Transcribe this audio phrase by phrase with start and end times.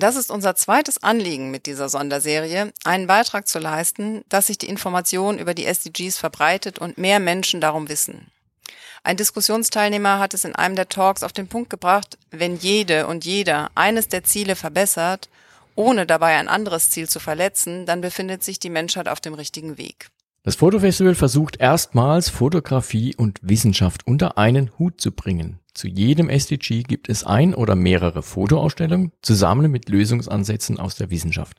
[0.00, 4.68] Das ist unser zweites Anliegen mit dieser Sonderserie, einen Beitrag zu leisten, dass sich die
[4.68, 8.30] Information über die SDGs verbreitet und mehr Menschen darum wissen.
[9.04, 13.24] Ein Diskussionsteilnehmer hat es in einem der Talks auf den Punkt gebracht, wenn jede und
[13.24, 15.28] jeder eines der Ziele verbessert,
[15.76, 19.78] ohne dabei ein anderes Ziel zu verletzen, dann befindet sich die Menschheit auf dem richtigen
[19.78, 20.08] Weg.
[20.42, 25.60] Das Fotofestival versucht erstmals Fotografie und Wissenschaft unter einen Hut zu bringen.
[25.76, 31.58] Zu jedem SDG gibt es ein oder mehrere Fotoausstellungen zusammen mit Lösungsansätzen aus der Wissenschaft.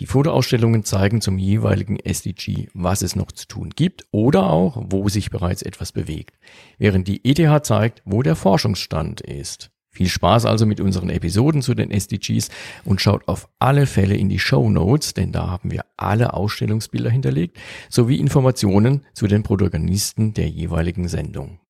[0.00, 5.08] Die Fotoausstellungen zeigen zum jeweiligen SDG, was es noch zu tun gibt oder auch, wo
[5.08, 6.36] sich bereits etwas bewegt,
[6.78, 9.70] während die ETH zeigt, wo der Forschungsstand ist.
[9.90, 12.48] Viel Spaß also mit unseren Episoden zu den SDGs
[12.84, 17.10] und schaut auf alle Fälle in die Show Notes, denn da haben wir alle Ausstellungsbilder
[17.10, 17.58] hinterlegt,
[17.90, 21.60] sowie Informationen zu den Protagonisten der jeweiligen Sendung.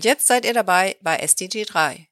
[0.00, 2.08] Und jetzt seid ihr dabei bei SDG 3.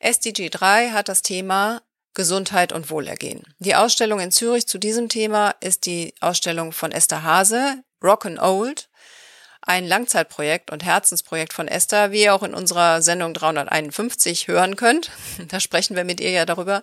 [0.00, 1.80] SDG 3 hat das Thema
[2.14, 3.44] Gesundheit und Wohlergehen.
[3.60, 8.42] Die Ausstellung in Zürich zu diesem Thema ist die Ausstellung von Esther Hase, Rock and
[8.42, 8.88] Old,
[9.60, 15.12] ein Langzeitprojekt und Herzensprojekt von Esther, wie ihr auch in unserer Sendung 351 hören könnt.
[15.46, 16.82] Da sprechen wir mit ihr ja darüber.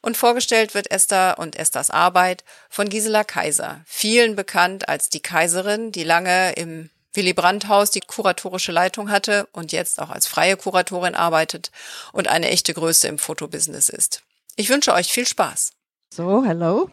[0.00, 5.92] Und vorgestellt wird Esther und Esthers Arbeit von Gisela Kaiser, vielen bekannt als die Kaiserin,
[5.92, 10.56] die lange im Willy Brandt Haus die kuratorische Leitung hatte und jetzt auch als freie
[10.56, 11.72] Kuratorin arbeitet
[12.12, 14.22] und eine echte Größe im Fotobusiness ist.
[14.56, 15.72] Ich wünsche euch viel Spaß.
[16.12, 16.90] So, hello.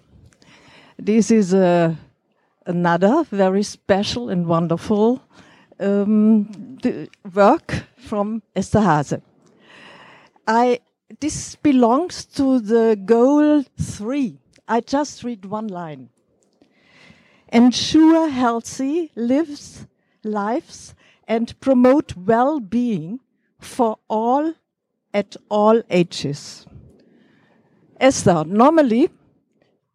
[1.04, 1.94] This is uh,
[2.66, 5.20] another very special and wonderful
[5.80, 6.48] um,
[7.24, 9.22] work from Esther Hase.
[10.48, 10.80] I,
[11.20, 14.40] this belongs to the goal three.
[14.68, 16.10] I just read one line.
[17.50, 19.86] Ensure healthy lives
[20.24, 20.96] lives
[21.28, 23.20] and promote well-being
[23.60, 24.54] for all
[25.14, 26.66] at all ages.
[28.00, 29.10] Esther, normally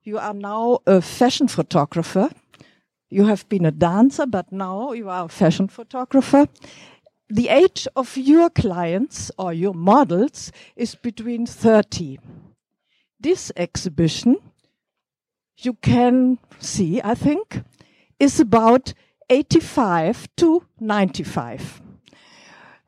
[0.02, 2.30] you are now a fashion photographer.
[3.08, 6.48] You have been a dancer, but now you are a fashion photographer.
[7.28, 12.18] The age of your clients or your models is between 30.
[13.20, 14.38] This exhibition,
[15.58, 17.62] you can see, I think,
[18.18, 18.92] is about
[19.32, 21.80] 85 to 95.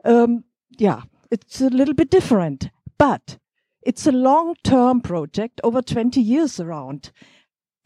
[0.05, 0.45] Um,
[0.77, 2.69] yeah, it's a little bit different,
[2.99, 3.39] but
[3.81, 7.13] it's a long-term project over 20 years around.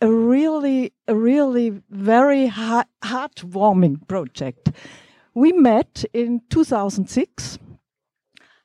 [0.00, 4.72] A really, a really very heart, heartwarming project.
[5.34, 7.60] We met in 2006.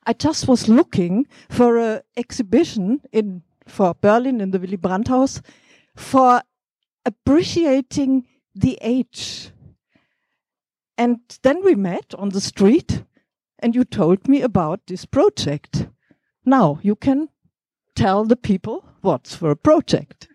[0.06, 5.40] I just was looking for an exhibition in for Berlin in the Willy Brandt House
[5.94, 6.42] for
[7.06, 8.24] appreciating
[8.56, 9.52] the age
[10.96, 13.04] And then we met on the street
[13.58, 15.88] and you told me about this project.
[16.44, 17.28] Now you can
[17.94, 20.28] tell the people what's for a project.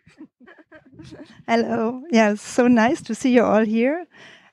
[1.47, 2.03] Hello.
[2.11, 4.05] Yeah, so nice to see you all here.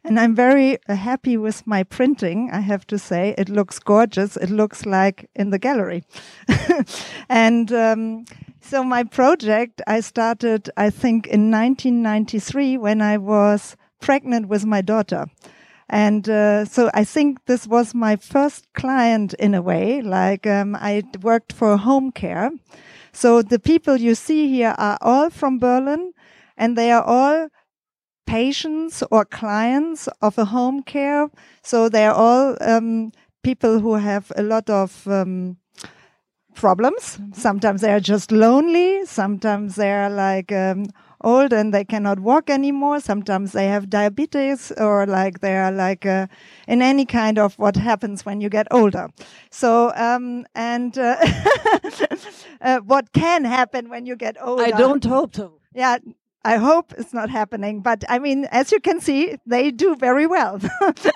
[0.04, 3.34] And I'm very happy with my printing, I have to say.
[3.36, 4.36] It looks gorgeous.
[4.36, 6.04] It looks like in the gallery.
[7.28, 8.24] and um,
[8.60, 14.80] so my project, I started, I think, in 1993 when I was pregnant with my
[14.80, 15.26] daughter.
[15.88, 20.02] And uh, so I think this was my first client in a way.
[20.02, 22.50] Like um, I worked for home care.
[23.12, 26.12] So the people you see here are all from Berlin
[26.56, 27.48] and they are all
[28.26, 31.30] patients or clients of a home care.
[31.62, 33.12] So they are all um,
[33.42, 35.56] people who have a lot of um,
[36.54, 37.18] problems.
[37.32, 39.06] Sometimes they are just lonely.
[39.06, 40.86] Sometimes they are like um,
[41.20, 43.00] old and they cannot walk anymore.
[43.00, 46.26] Sometimes they have diabetes or like they are like uh,
[46.66, 49.08] in any kind of what happens when you get older.
[49.50, 51.16] So, um, and uh,
[52.60, 54.64] uh, what can happen when you get older?
[54.64, 55.60] I don't hope so.
[55.74, 55.98] Yeah,
[56.46, 60.28] I hope it's not happening, but I mean, as you can see, they do very
[60.28, 60.60] well.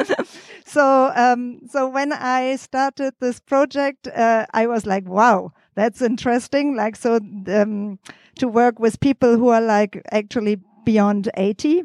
[0.66, 6.76] so, um, so when I started this project, uh, I was like, wow, that's interesting.
[6.76, 7.16] Like, so,
[7.48, 7.98] um,
[8.36, 11.82] to work with people who are like actually beyond 80.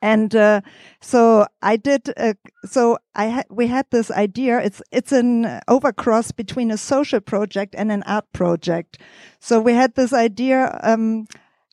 [0.00, 0.60] And, uh,
[1.00, 2.34] so I did, uh,
[2.64, 4.60] so I ha- we had this idea.
[4.60, 8.98] It's, it's an overcross between a social project and an art project.
[9.40, 11.26] So we had this idea, um,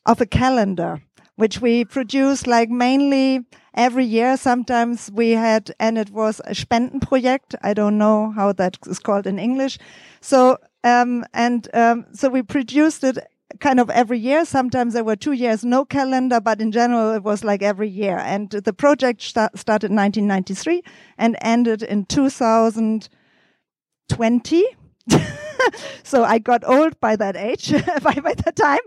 [0.06, 1.02] of a calendar,
[1.36, 3.44] which we produce like mainly
[3.76, 4.36] every year.
[4.36, 7.54] Sometimes we had, and it was a Spendenprojekt.
[7.62, 9.78] I don't know how that is called in English.
[10.20, 13.18] So, um, and, um, so we produced it
[13.60, 14.44] kind of every year.
[14.44, 18.18] Sometimes there were two years no calendar, but in general it was like every year.
[18.18, 20.82] And the project st- started in 1993
[21.18, 24.64] and ended in 2020.
[26.02, 27.70] so I got old by that age,
[28.02, 28.80] by, by that time.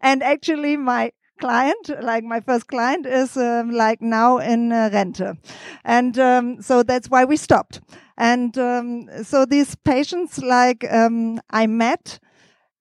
[0.00, 5.36] and actually my client, like my first client is um, like now in uh, Rente.
[5.84, 7.80] And um, so that's why we stopped.
[8.16, 12.18] And um, so these patients, like um, I met,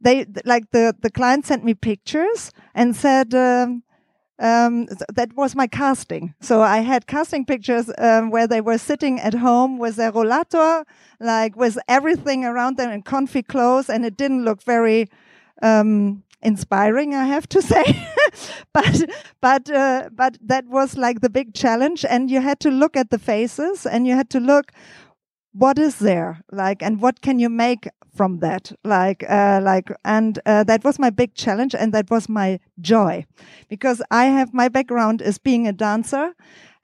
[0.01, 3.33] they like the the client sent me pictures and said.
[3.33, 3.83] Um,
[4.39, 6.33] um, that was my casting.
[6.41, 10.83] So I had casting pictures um, where they were sitting at home with their rollator,
[11.19, 15.07] like with everything around them in comfy clothes, and it didn't look very
[15.61, 17.83] um, inspiring, I have to say.
[18.73, 19.09] but
[19.41, 23.09] but uh, but that was like the big challenge, and you had to look at
[23.09, 24.71] the faces, and you had to look
[25.53, 26.41] what is there?
[26.51, 28.71] Like and what can you make from that?
[28.83, 33.25] Like uh, like and uh, that was my big challenge and that was my joy
[33.69, 36.33] because i have my background is being a dancer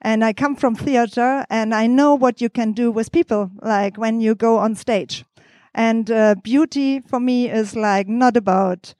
[0.00, 3.96] and i come from theater and i know what you can do with people like
[3.96, 5.24] when you go on stage.
[5.72, 8.94] And uh, beauty for me is like not about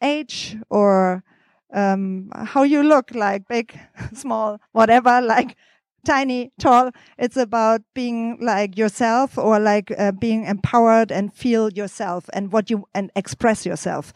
[0.00, 1.24] age or
[1.72, 3.78] um, how you look like big
[4.14, 5.56] small whatever like
[6.04, 6.90] tiny, tall.
[7.18, 12.70] It's about being like yourself or like uh, being empowered and feel yourself and what
[12.70, 14.12] you and express yourself.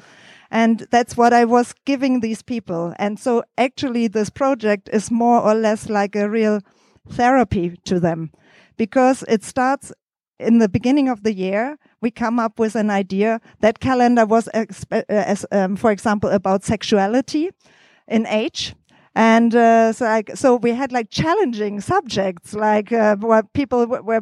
[0.51, 2.95] And that's what I was giving these people.
[2.99, 6.61] And so actually this project is more or less like a real
[7.09, 8.31] therapy to them
[8.77, 9.93] because it starts
[10.39, 11.79] in the beginning of the year.
[12.01, 13.41] We come up with an idea.
[13.61, 14.67] That calendar was, uh,
[15.09, 17.51] as, um, for example, about sexuality
[18.09, 18.75] in age.
[19.17, 24.21] And uh, so like so we had like challenging subjects like uh, what people were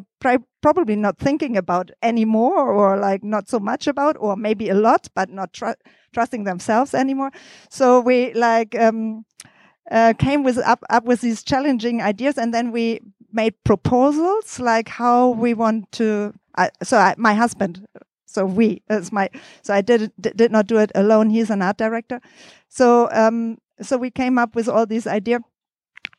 [0.62, 5.08] probably not thinking about anymore or like not so much about or maybe a lot
[5.16, 5.80] but not tr-
[6.12, 7.32] trusting themselves anymore.
[7.70, 9.24] So we like um,
[9.90, 13.00] uh, came with up up with these challenging ideas and then we
[13.32, 16.32] made proposals like how we want to
[16.82, 17.86] so I, my husband
[18.26, 19.28] so we as my
[19.62, 21.30] so i did did not do it alone.
[21.30, 22.20] He's an art director.
[22.68, 25.42] So um so we came up with all these ideas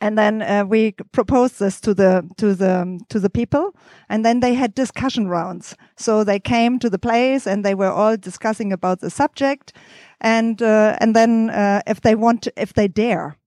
[0.02, 3.76] and then uh, we proposed this to the to the to the people
[4.10, 5.76] and then they had discussion rounds.
[5.98, 9.74] So they came to the place and they were all discussing about the subject
[10.22, 13.38] and uh, and then uh, if they want to, if they dare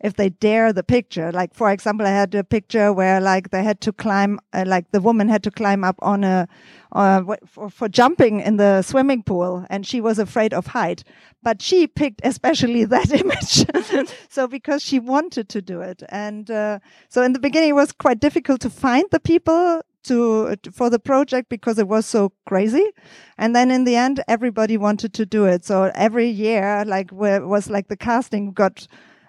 [0.00, 1.32] if they dare the picture.
[1.32, 4.90] Like for example i had a picture where like they had to climb uh, like
[4.92, 6.48] the woman had to climb up on a
[6.92, 11.04] uh, for, for jumping in the swimming pool and she was afraid of height.
[11.42, 13.66] But she picked especially that image.
[14.30, 16.02] So because she wanted to do it.
[16.08, 16.78] And uh,
[17.08, 20.98] so in the beginning it was quite difficult to find the people to, for the
[20.98, 22.90] project because it was so crazy.
[23.36, 25.64] And then in the end everybody wanted to do it.
[25.64, 28.86] So every year like was like the casting got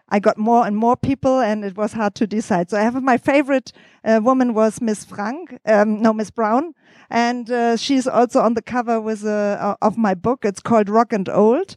[0.09, 2.69] I got more and more people, and it was hard to decide.
[2.69, 3.71] So I have my favorite
[4.03, 6.73] uh, woman was Miss Frank, um, no Miss Brown,
[7.09, 10.45] and uh, she's also on the cover with uh, of my book.
[10.45, 11.75] It's called Rock and Old.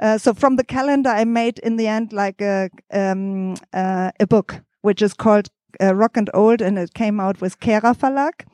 [0.00, 4.26] Uh, so from the calendar, I made in the end like a um, uh, a
[4.26, 5.48] book which is called
[5.80, 8.46] uh, Rock and Old, and it came out with Kehrer Verlag.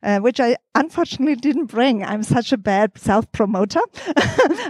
[0.00, 2.04] Uh, which I unfortunately didn't bring.
[2.04, 3.80] I'm such a bad self promoter.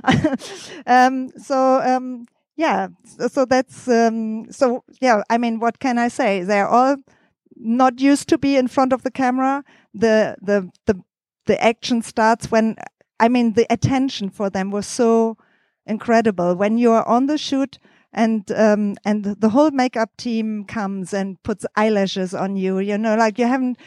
[0.86, 2.24] um, so um,
[2.58, 2.88] yeah,
[3.30, 5.22] so that's um, so yeah.
[5.30, 6.42] I mean, what can I say?
[6.42, 6.96] They're all
[7.56, 9.62] not used to be in front of the camera.
[9.94, 11.00] The the the
[11.46, 12.74] the action starts when
[13.20, 15.36] I mean the attention for them was so
[15.86, 17.78] incredible when you are on the shoot
[18.12, 22.80] and um, and the whole makeup team comes and puts eyelashes on you.
[22.80, 23.78] You know, like you haven't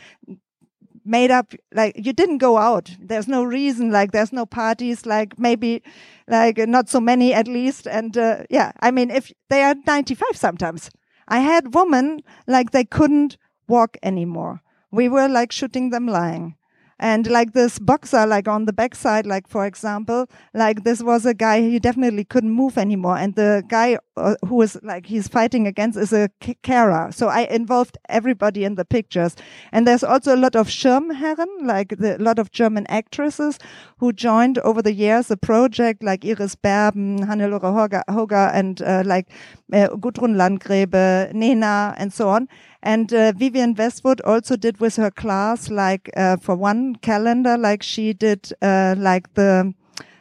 [1.05, 2.95] made up like you didn't go out.
[2.99, 5.83] There's no reason like there's no parties like maybe
[6.27, 7.87] like not so many at least.
[7.87, 10.89] And uh, yeah i mean if they are 95 sometimes.
[11.27, 14.61] I had women like they couldn't walk anymore.
[14.91, 16.55] We were like shooting them lying
[17.01, 21.33] and like this boxer, like on the backside, like for example, like this was a
[21.33, 23.17] guy he definitely couldn't move anymore.
[23.17, 26.29] And the guy uh, who was like he's fighting against is a
[26.61, 27.11] carer.
[27.11, 29.35] So I involved everybody in the pictures.
[29.71, 33.57] And there's also a lot of Schirmherren, like a lot of German actresses
[33.97, 39.27] who joined over the years the project, like Iris Berben, Hannelore Hoger, and uh, like
[39.71, 42.47] uh, Gudrun Landgrebe, Nena, and so on.
[42.83, 47.83] And uh, Vivienne Westwood also did with her class, like uh, for one calendar, like
[47.83, 49.73] she did uh, like the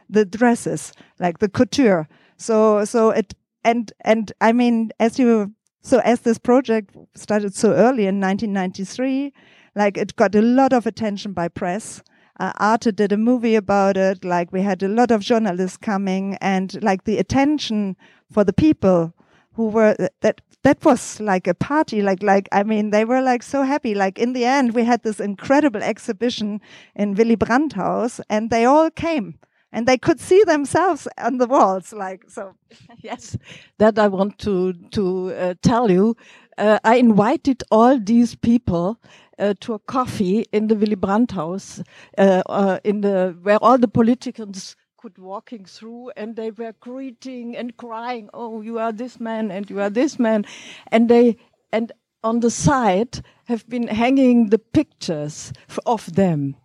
[0.09, 2.09] the dresses, like the couture.
[2.37, 7.73] So so it and and I mean, as you so as this project started so
[7.73, 9.33] early in 1993,
[9.75, 12.02] like it got a lot of attention by press.
[12.38, 14.25] Uh, Arte did a movie about it.
[14.25, 17.97] Like we had a lot of journalists coming, and like the attention
[18.30, 19.14] for the people
[19.54, 23.42] who were that that was like a party like like i mean they were like
[23.42, 23.95] so happy.
[23.95, 26.61] Like in the end we had this incredible exhibition
[26.95, 29.38] in willy brandt house and they all came
[29.73, 32.54] and they could see themselves on the walls like so.
[33.02, 33.37] Yes
[33.78, 36.16] that i want to to uh, tell you.
[36.59, 38.99] Uh, i invited all these people
[39.40, 41.83] uh, to a coffee in the Willy Brandt house,
[42.19, 47.57] uh, uh, in the where all the politicians could walking through and they were greeting
[47.57, 50.45] and crying oh you are this man and you are this man.
[50.88, 51.37] And they
[51.73, 51.92] and
[52.23, 55.52] on the side have been hanging the pictures
[55.87, 56.57] of them.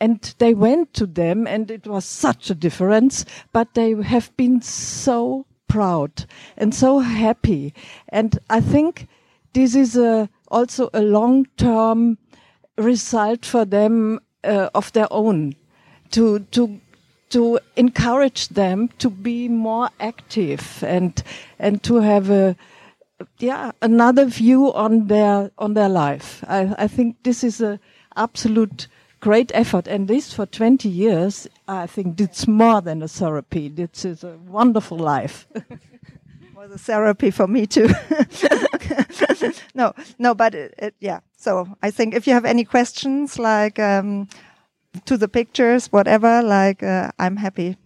[0.00, 4.60] And they went to them and it was such a difference but they have been
[4.60, 6.24] so proud
[6.56, 7.74] and so happy.
[8.08, 9.06] And i think
[9.52, 12.18] this is a, also a long term
[12.76, 15.54] result for them uh, of their own
[16.10, 16.80] to to
[17.30, 21.22] to encourage them to be more active and
[21.58, 22.56] and to have a
[23.38, 26.44] yeah another view on their on their life.
[26.48, 27.78] I, I think this is a
[28.16, 28.88] absolute
[29.20, 31.48] great effort, and this for 20 years.
[31.66, 33.68] I think it's more than a therapy.
[33.68, 35.46] This is a wonderful life.
[36.58, 37.88] was a therapy for me too.
[39.74, 41.20] no, no, but it, it, yeah.
[41.36, 43.78] So I think if you have any questions, like.
[43.78, 44.28] Um,
[45.06, 47.76] to the pictures, whatever, like uh, I'm happy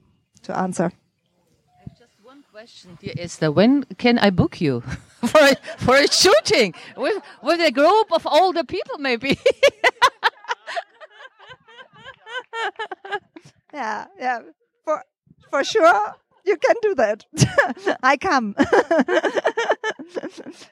[0.43, 0.85] to answer.
[0.85, 3.51] I have just one question, dear Esther.
[3.51, 4.81] When can I book you
[5.27, 9.39] for a, for a shooting with with a group of older people, maybe?
[13.75, 14.41] yeah, yeah,
[14.85, 15.03] for
[15.51, 16.15] for sure
[16.45, 17.25] you can do that.
[18.03, 18.55] I come.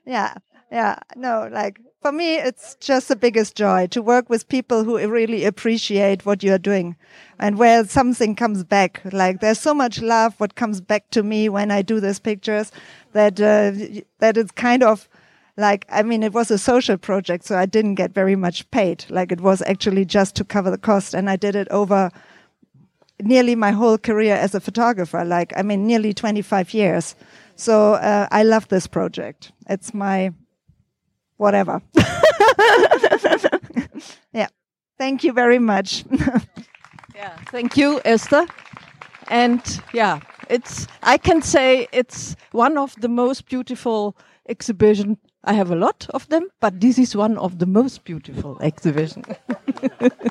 [0.04, 0.34] yeah,
[0.70, 4.98] yeah, no, like for me, it's just the biggest joy to work with people who
[5.06, 6.96] really appreciate what you're doing
[7.38, 9.02] and where something comes back.
[9.12, 12.72] Like there's so much love what comes back to me when I do these pictures
[13.12, 15.08] that, uh, that it's kind of
[15.56, 19.04] like, I mean, it was a social project, so I didn't get very much paid.
[19.10, 22.10] Like it was actually just to cover the cost and I did it over
[23.20, 25.24] nearly my whole career as a photographer.
[25.24, 27.14] Like, I mean, nearly 25 years.
[27.56, 29.52] So, uh, I love this project.
[29.68, 30.32] It's my,
[31.40, 31.80] whatever.
[34.32, 34.48] yeah.
[34.98, 36.04] Thank you very much.
[37.14, 37.36] yeah.
[37.50, 38.46] Thank you, Esther.
[39.28, 39.60] And
[39.94, 40.20] yeah,
[40.50, 44.16] it's, I can say it's one of the most beautiful
[44.48, 45.16] exhibition.
[45.44, 49.24] I have a lot of them, but this is one of the most beautiful exhibition.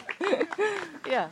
[1.08, 1.30] yeah.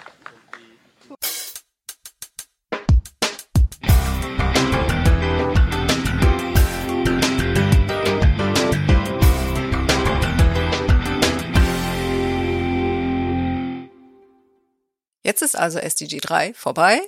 [15.38, 17.00] Jetzt ist also SDG 3 vorbei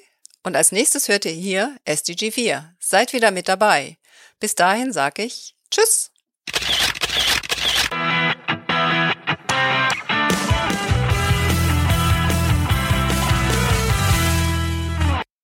[0.44, 2.76] und als nächstes hört ihr hier SDG 4.
[2.78, 3.98] Seid wieder mit dabei.
[4.40, 6.12] Bis dahin sage ich Tschüss.